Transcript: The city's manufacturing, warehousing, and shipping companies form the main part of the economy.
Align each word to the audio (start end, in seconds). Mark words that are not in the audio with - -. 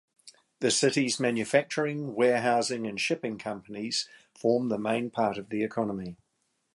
The 0.61 0.71
city's 0.71 1.19
manufacturing, 1.19 2.15
warehousing, 2.15 2.87
and 2.87 2.99
shipping 2.99 3.37
companies 3.37 4.09
form 4.33 4.69
the 4.69 4.79
main 4.79 5.11
part 5.11 5.37
of 5.37 5.49
the 5.49 5.63
economy. 5.63 6.17